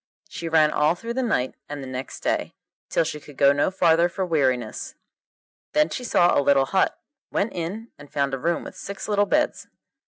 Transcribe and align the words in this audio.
She 0.27 0.49
ran 0.49 0.71
all 0.71 0.95
through 0.95 1.13
the 1.13 1.21
night 1.21 1.53
and 1.69 1.83
the 1.83 1.87
next 1.87 2.21
day, 2.21 2.55
till 2.89 3.03
she 3.03 3.19
could 3.19 3.37
go 3.37 3.53
no 3.53 3.69
farther 3.69 4.09
for 4.09 4.25
weariness. 4.25 4.95
Then 5.73 5.89
she 5.91 6.03
saw 6.03 6.35
a 6.35 6.41
little 6.41 6.65
hut, 6.65 6.99
went 7.31 7.53
in, 7.53 7.91
and 7.99 8.11
found 8.11 8.33
a 8.33 8.39
room 8.39 8.63
with 8.63 8.75
six 8.75 9.07
little 9.07 9.27
beds. 9.27 9.67